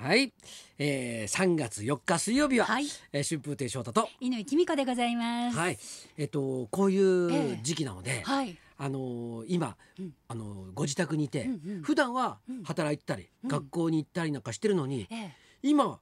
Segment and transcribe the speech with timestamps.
[0.00, 0.32] はい、
[0.78, 5.58] えー、3月4日水曜日は、はい、えー、春風亭昇太と、犬井君子でございます。
[5.58, 5.78] はい、
[6.16, 10.12] えっ、とこういう時期なので、はい、あのー今、うん。
[10.28, 12.62] あのーご自宅にいて、うんうん普段はうん。
[12.62, 13.50] 働いてたり、うん。
[13.50, 15.34] 学校に行ったりなんかしてるのに、ええ、
[15.64, 15.98] 今は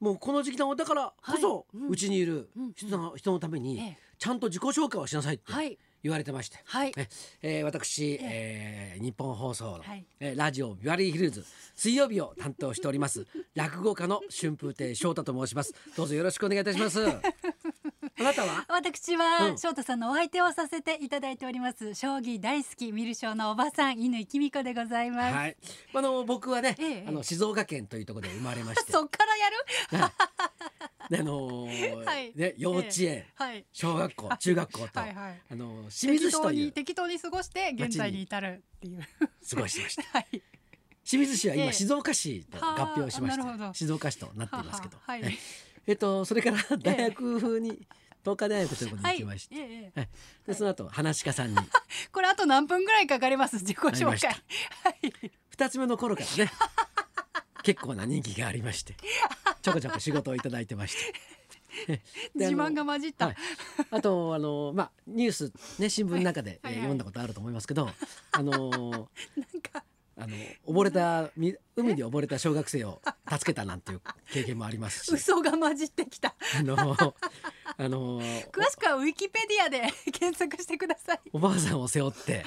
[0.00, 1.78] もうこの時期なのだからこそはい。
[1.82, 2.72] うんうち、にいるうん。
[2.72, 7.08] 人の,、人のために、ええ、ちゃんと自己紹介をしなさいってはい、言われてまして、はい、え
[7.42, 8.98] えー私、ええ。
[9.00, 10.04] ー日本放送の、はい。
[10.20, 11.44] えーラジオビバリーヒルズ
[11.74, 15.74] 水曜日を担当しております 落語家の春風亭昇太と申します。
[15.96, 17.00] どうぞよろしくお願いいたします。
[18.20, 18.64] あなたは？
[18.68, 19.58] 私は、うん。
[19.58, 21.94] 翔太さんのお相手をさせていただいております。
[21.94, 25.34] 将棋大好きミルショーのおばさん犬井君子でございます。
[25.36, 25.56] はい。
[25.94, 27.04] あの僕はね、ええ。
[27.06, 28.90] あの静岡県というところで生まれまして。
[28.92, 30.14] そっからやる？
[31.10, 32.32] であのーはい。
[32.34, 35.40] ね幼稚園、はい、小学校中学校と、はい、はい。
[35.50, 39.00] あの清水市というに適当に過ごして現在に至るっていう。
[39.50, 40.02] 過ごしてました。
[40.18, 40.42] はい。
[41.04, 41.72] 清水市は今、ええ。
[41.72, 43.72] 静岡市と合併をしましはあなるほど。
[43.72, 45.22] て静岡市となっていますけどはははい。
[45.24, 45.38] え
[45.86, 45.92] え。
[45.92, 47.86] っとそれから大学に、
[48.22, 49.64] 東海大学というところに行きまして、はい。
[49.64, 50.08] ええええ。
[50.48, 51.56] でその後話し家さんに。
[52.12, 53.56] これあと何分ぐらいかかります？
[53.60, 54.28] 自己紹介。
[54.28, 55.30] はい。
[55.48, 56.52] 二つ目の頃からね
[57.64, 58.94] 結構な人気がありまして
[59.68, 61.14] ちょこちょこ仕事をいただいてまして。
[61.86, 62.00] で
[62.34, 63.26] 自慢が混じった。
[63.26, 63.36] はい、
[63.90, 67.90] あとあのまあニュースね新聞の中で、はい読んだことあると思いますけど、
[68.32, 68.70] あの
[69.36, 69.84] なんか
[70.16, 70.28] あの
[70.66, 74.00] 溺れたみ海で溺れた小学生を助けたなんていう
[74.32, 76.34] 経験もありますし、嘘が混じってきた。
[76.58, 76.74] あの
[77.80, 81.20] あの詳しくはウィキペディアで検索してください。
[81.32, 82.44] おおばあさんを背負って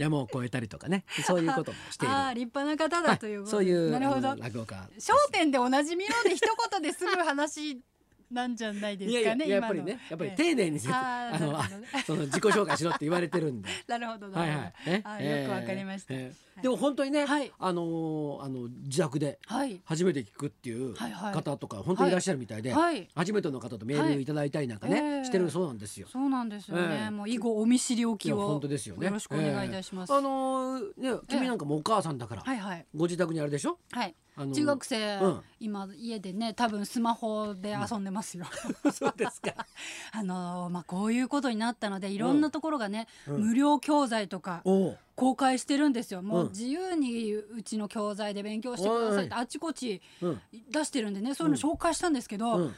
[0.00, 2.14] 山を越えたりとかねそういうこともしている。
[2.16, 4.34] ああ立派な方だということで、そういうなるほど。
[4.36, 5.12] 落語家です。
[5.12, 7.80] 焦点でおなじみので一言で済む話
[8.30, 9.46] なんじゃないですかね。
[9.46, 11.60] いやっぱりねやっぱりええ丁寧にせあの
[12.06, 13.68] その自己紹介しろって言われてるんで。
[13.88, 14.50] なるほどなはい。
[15.02, 15.42] はい。
[15.42, 16.14] よくわかりました
[16.62, 23.08] でも本当にね、はいあのーあの自宅ではい初めて聞くっていう方とか本当にいらっしゃるみたいで、はい。
[23.14, 26.06] 初めての方とメールいただいたりなんかね、してるそうなんですよ。
[26.12, 26.82] そうなんですよね。
[27.02, 29.06] ええもう以後お見知りおきを本当ですよね。
[29.06, 30.12] よろしくお願いいたします。
[30.12, 32.44] ええあのーね君なんかもお母さんだから、
[32.94, 33.78] ご自宅にあれでしょ？
[33.92, 34.14] はい。
[34.40, 38.46] あのー中学生、うん今家でね多分スマホで遊んでますよ。
[38.92, 39.66] そうですか。
[40.12, 44.62] あのーまあこういうことになったのでいろんなところがね、うん無料教材とか。
[45.16, 46.22] 公開してるんですよ。
[46.22, 50.40] もううん自由にうちの教材で勉強してくださいってあちこちうん。
[50.70, 52.74] 出してるんでねそういうの紹介したんですけど、うん。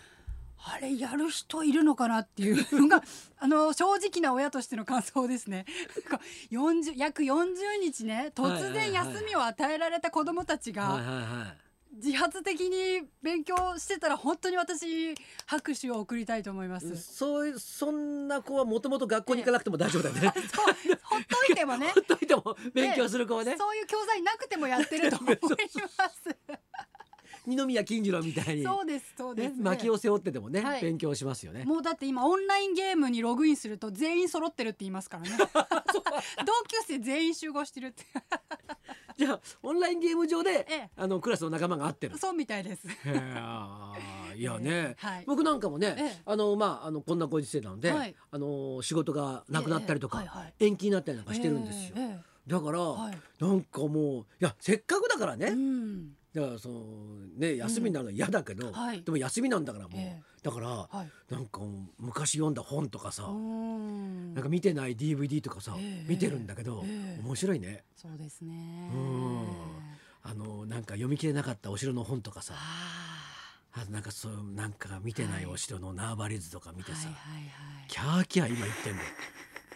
[0.65, 3.03] あれやる人いるのかなっていうのが
[3.39, 5.67] あの正直な親としての感想ですね。
[5.95, 11.53] なんか40約40日ね突然休みを与えられた子どもたちが。
[11.95, 15.15] 自発的に勉強してたら本当に私
[15.45, 16.97] 拍手を送りたいと思います。
[16.97, 20.33] そういうそんな子はもともと学校に行かなくても大丈夫だよね。
[20.55, 23.57] そうほっといてもね ほっといても勉強する子はね。
[23.59, 25.49] そういう教材なくてもやってると思いま
[26.09, 26.37] す。
[27.47, 30.83] 二宮金次郎みたいに、そうですそうでねす、、薪を背負ってでもね、はい。
[30.83, 31.65] 勉強しますよね。
[31.65, 35.31] もうだって今オンラインゲームにログインすると全員揃ってるって言いますからね。
[35.39, 35.45] 同
[36.69, 38.05] 級生全員集合してるって。
[39.19, 40.91] じゃあオンラインゲーム上で、ええ。
[40.97, 42.17] あのクラスの仲間が合ってる。
[42.17, 42.87] そうみたいです。
[44.37, 45.25] いやね、 はい。
[45.27, 46.23] 僕なんかもね、ええ。
[46.25, 48.15] あのまああのこんなご時世なので、はい。
[48.31, 50.55] あの仕事がなくなったりとか、ええはいはい。
[50.61, 51.97] 延期になったりなんかしてるんですよ。
[52.47, 53.19] ええだから、はい。
[53.41, 56.09] なんかもういやせっかくだからね、うん。
[56.35, 56.81] だからその
[57.37, 59.03] ね休みになるのは嫌だけど、はい。
[59.03, 60.23] でも休みなんだからもう、ええ。
[60.43, 61.33] だからはい。
[61.33, 61.61] なんか
[61.99, 64.35] 昔読んだ本とかさ、うん。
[64.35, 66.07] なんか見てない DVD とかさ、ええ。
[66.09, 67.23] 見てるんだけど、ええ。
[67.23, 67.85] 面白いね。
[67.97, 68.91] そうですね。
[68.93, 69.47] うん。
[70.25, 77.13] あのなんか読み切れなかったお城の本とかさ、あなんかそうなんか見てないお城の縄張り図とか見てさ、ーはい。
[77.13, 77.43] はい。
[77.43, 77.49] は
[77.85, 77.89] い。
[77.89, 79.09] キャーキャー今言ってんだよ。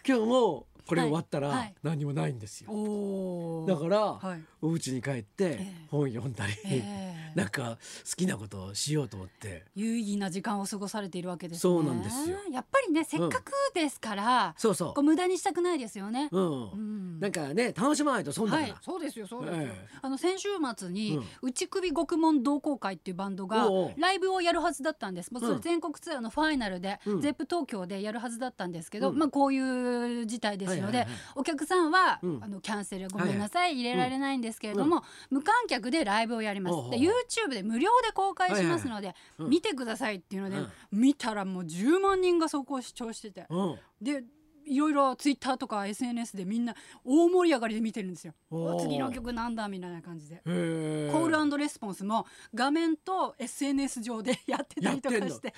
[0.06, 3.66] 今日もこれ終わったら何にもないんですよ。
[3.66, 4.41] だから、はい。
[4.62, 5.86] お家に帰ってええ。
[5.91, 7.16] 本読んだり、ええ。
[7.36, 7.76] なんか
[8.08, 9.64] 好きなことをしようと思って。
[9.74, 11.60] 有意義な時間を過ごされているわけですね。
[11.60, 12.38] そうなんですよ。
[12.50, 16.28] やっぱりねせっかくですから、そうそこう無駄にしたくないですよね。
[16.32, 16.38] う。
[16.38, 16.70] うん。
[16.70, 17.20] うん。
[17.20, 18.62] なんかね楽しまないと損だから。
[18.62, 19.88] はい、そうですよそうですよ、ええ。
[20.00, 21.24] あの先週末に、うん。
[21.42, 23.68] 内首獄門同好会っていうバンドが
[23.98, 25.33] ライブをやるはずだったんです。
[25.33, 25.60] もうそれうん。
[25.60, 27.21] 全国ツアーのファイナルで、うん。
[27.21, 29.18] ゼップ東京でやるはずだったんですけど、うん。
[29.18, 31.16] まあこういう事態ですので、はいはいはい。
[31.36, 32.38] お客さんは、うん。
[32.42, 35.00] あのキャンセルごめんなさい、入れられないんですけれども、う
[35.30, 36.90] 無観客でライブをやります。
[36.90, 39.50] で YouTube で無料で公開しますので、うん。
[39.50, 40.68] 見てくださいっていうので、うん。
[40.92, 43.78] 見たらもう10万人がそこを視聴しててうん。
[44.00, 44.24] で
[44.66, 46.74] いろいろツイッターとか SNS でみんな
[47.04, 48.34] 大盛り上がりで見てるんですよ。
[48.80, 50.42] 次の曲なんだみたいな感じで。
[50.44, 55.54] コールレスポンスも画面と SNS 上でやってたりとかして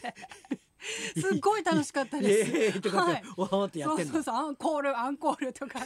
[1.19, 2.51] すっごい楽しかったです。
[2.51, 4.13] イエーはいわーってやってんの。
[4.13, 5.81] そうそうそうアンコールアンコールとか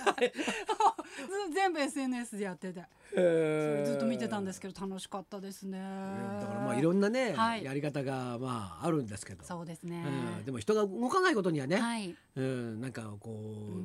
[1.55, 2.83] 全部 SNS でやってて
[3.15, 5.79] それずっと見てたんですけど楽しかったですね。
[5.79, 7.65] だからまあいろんなね、はい。
[7.65, 10.05] やり方がまああるんですけど、そうですね。
[10.39, 12.15] うん、でも人が動かないことにはね、はい。
[12.37, 13.39] うん、なんかこ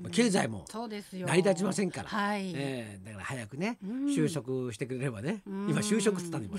[0.06, 1.28] う、経済もそうですよ。
[1.28, 2.54] 成り立ちませんから、はい。
[2.56, 4.06] ええだから早くね、うん。
[4.06, 5.70] 就職してくれればね、うん。
[5.70, 6.58] 今就職っつったの今。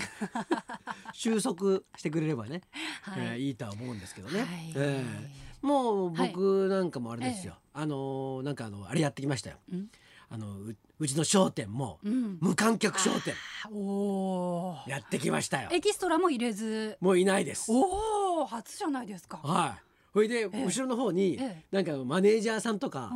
[1.13, 2.61] 収束してくれればね、
[3.01, 3.19] はい。
[3.19, 4.47] ええいいとは思うんですけどね、はい。
[4.75, 5.65] ええ。
[5.65, 9.57] もう僕なんかもあれですよ、あのなんかあのあれやってきましたよ。
[9.71, 9.89] うん。
[10.29, 12.37] あのううちの商店もうん。
[12.41, 13.33] 無観客商店
[13.71, 14.77] おお。
[14.87, 16.97] やってきましたよエキストラも入れず。
[16.99, 19.39] もういないですおお、初じゃないですか。
[19.43, 21.65] はいそれでえ後ろの方にええ。
[21.71, 23.11] なんかマネージャーさんとか。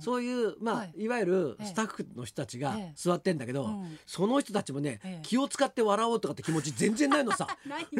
[0.00, 0.92] そういうまあ、はい。
[0.96, 1.66] い、わゆるええ。
[1.66, 2.92] スタッフの人たちがええ。
[2.94, 3.98] 座ってんだけど、うん。
[4.06, 5.22] その人たちもね、ええ。
[5.22, 7.46] 気を使って笑おうとかって気持ち全然ないのさ。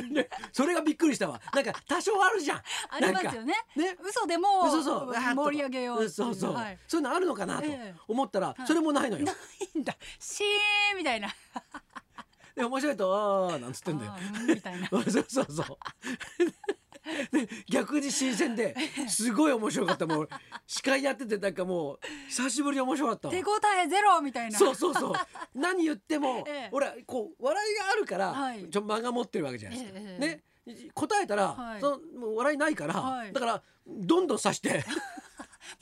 [0.53, 1.41] それがびっくりしたわ。
[1.55, 2.59] なんか多少あるじゃん。
[2.91, 3.55] ありますよね。
[3.77, 3.97] ね。
[4.03, 6.79] 嘘でも盛り上げようそうそう、はい。
[6.87, 7.95] そういうのあるのかなとええ。
[8.07, 8.67] 思ったら、はい。
[8.67, 9.33] それもないのよ、な
[9.75, 9.97] いんだ。
[10.19, 11.29] シーンみたいな。
[12.55, 13.13] で面白いと
[13.53, 14.13] 「あー」なんつってんだよ。
[14.91, 15.67] そうそうそう。
[16.39, 16.86] で
[17.71, 18.75] 逆に新鮮で
[19.09, 20.07] すごい面白かった。
[20.07, 20.29] もう
[20.67, 21.99] 司会やっててなんかもう
[22.29, 23.35] 久しぶりに面白かったわ。
[23.35, 23.49] 手応
[23.85, 24.59] えゼロみたいな。
[24.59, 25.13] そうそうそう。
[25.55, 26.69] 何言っても、ええ。
[26.73, 28.69] 俺こう笑いがあるから、はい。
[28.69, 30.19] ちょ間が持ってるわけじゃないですか、ええ。
[30.19, 30.43] ね。
[30.95, 31.81] 答えたら、はい。
[31.81, 33.33] そのもう笑いないから、はい。
[33.33, 34.85] だからどんどん刺して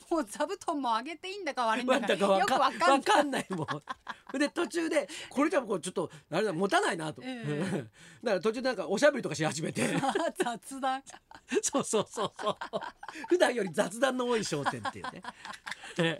[0.09, 3.01] もう座布団も上げていいんだか悪いんだかよくかわかんない。
[3.03, 4.37] かんないもん。
[4.37, 7.85] で途中でこれじゃこうちょっとあれだ持たないなと、ええ
[8.23, 9.87] だから途中でなんかおしゃべりとかし始めて。
[10.43, 11.03] 雑談。
[11.61, 12.55] そうそうそうそう。
[13.29, 16.19] 普段より雑談の多い商店っていうね。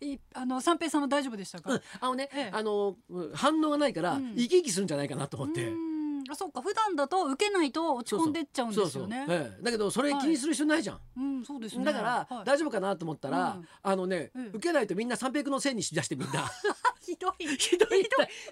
[0.00, 1.72] いあの三平さんは大丈夫でしたか？
[1.72, 1.82] うん。
[2.00, 2.50] あのね、ええ。
[2.52, 2.96] あの
[3.34, 4.34] 反応がないから、うん。
[4.36, 5.68] 生き生きするんじゃないかなと思って。
[5.68, 5.93] う
[6.30, 6.60] あそうか。
[6.62, 9.24] 普段だと受けないと落ち込んでっちゃうんですよね。
[9.26, 9.46] そうそう。
[9.46, 9.62] ええ。
[9.62, 11.00] だけどそれ気にする必要ないじゃん。
[11.16, 11.84] うんそうですね。
[11.84, 12.44] だから、はい。
[12.44, 13.68] 大丈夫かなと思ったら、うん。
[13.82, 16.50] あのね、うん受けないとみんな三平のせいにしだしてみんな。
[17.04, 17.46] ひどい。
[17.46, 18.08] ひどい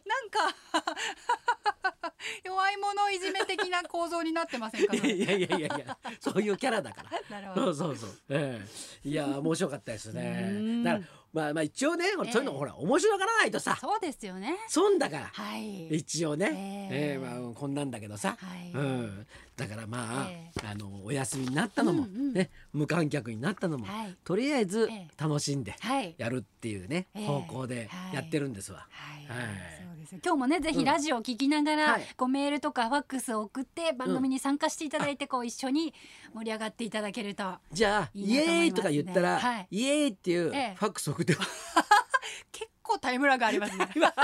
[0.07, 0.55] なんか
[2.45, 4.95] 弱い者いじめ的な構造になってませんか？
[4.95, 5.99] いやいやいやいや。
[6.21, 7.11] そういうキャラだから。
[7.41, 7.75] なるほど。
[7.75, 8.61] そうそうそう、え
[9.05, 9.09] え。
[9.09, 10.83] いや面白かったですうねん。
[10.85, 12.33] だからまあまあ一応ね、ええ。
[12.33, 13.79] そういうのほら面白がらないとさ。
[13.81, 14.57] そうですよね。
[14.69, 15.89] 損だから、はい。
[15.89, 17.11] 一応ね、ええ。
[17.13, 18.71] ええまあこんなんだけどさ、はい。
[18.73, 19.27] うん、
[19.57, 24.17] だからまあ、えあのお休みになったのも、うんうんね無観客になったのも、はい。
[24.25, 25.09] とりあえずええ。
[25.19, 26.15] 楽しんではい。
[26.19, 27.27] やるっていうね、ええ。
[27.27, 28.87] 方向でやってるんですわ。
[28.91, 29.47] はい、はい。
[29.85, 30.21] そうですよ。
[30.25, 32.07] 今日もねぜひラジオを聞きながら、はい。
[32.17, 35.95] こうメールとかファックスを送って番組に参加していただいて、こう一緒に
[36.35, 39.67] 盛り上がっていただけるとじゃあイエーイとか言ったら、はい。
[39.71, 40.75] イエーイっていうええ。
[40.77, 41.35] ファックス送って、
[42.53, 44.15] 結構タイムラグありますね いや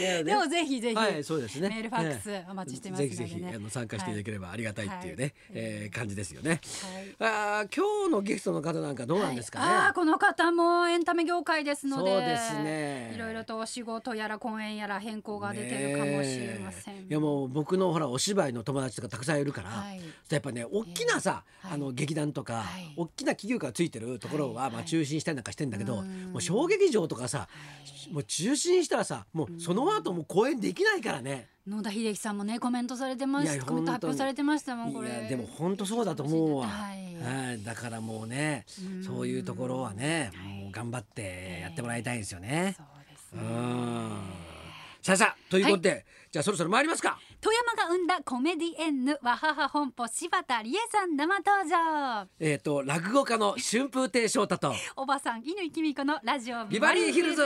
[0.00, 0.34] ねで。
[0.34, 1.68] もぜひぜひ、はいそうですね。
[1.68, 3.16] メールファックスお待ちしてますのでね。
[3.16, 5.32] ぜひぜひあの参加していただければありがたいっていうね、はい。
[5.54, 6.50] えー感じですよね。
[6.50, 6.60] はい。
[7.18, 9.66] あー今日のゲストの方なんかどうなんですかね？
[9.66, 9.76] はい。
[9.86, 13.12] あーこの方もエンタメ業界ですのでそうですね。
[13.14, 17.10] いろいろとお仕事やら公演やら変更が出てるかもしれません、ねえ。
[17.10, 20.00] いやもう僕のほらお芝居の友達とかたくさんいるから、はい。
[20.30, 21.68] やっぱね大きなさ、ええ。
[21.68, 21.74] はい。
[21.74, 22.92] あの劇団とか、はい。
[22.96, 24.72] 大きな企業がついてるところは、はい。
[24.72, 26.32] まあ中心したりなんかしてんだけど、うん。
[26.32, 27.48] もう小劇場とかさ、
[28.10, 31.48] もう中心したらさもうその後もう公演できないからね。
[31.66, 35.08] 野田秀樹さんもねコメントされてまいやすコメント発表されてましたもんこれ。
[35.08, 37.14] いやでも本当そうだと思うわ、はい。
[37.22, 39.04] はい、だからもうねうん。
[39.04, 40.62] そういうところはねはい。
[40.64, 42.74] もう頑張ってやってもらいたいんですよね。
[42.76, 44.52] そうですうねん。
[45.02, 47.18] さあさあということで、じゃあそろそろ参りますか。
[47.40, 52.26] 富山が生んだコメディエンヌわはは本舗柴田理恵さん生登場。
[52.40, 57.42] えっ、と落語家の春風亭昇太と おばさん乾きみ子のラジオビバリーヒルズ。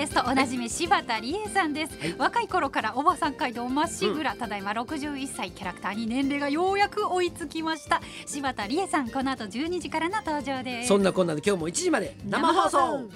[0.00, 2.14] ゲストおなじみ柴田理恵さんです、はい。
[2.16, 8.00] 若い頃からおばさん街道まっしぐら、ただいま61歳キャラクターに年齢がようやく追いつきました。
[8.24, 10.88] 柴田理恵さんこの後12時からの登場です。
[10.88, 13.10] そんなこんなで今日も1時まで生放送。